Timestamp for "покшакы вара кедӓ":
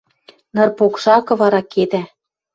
0.77-2.01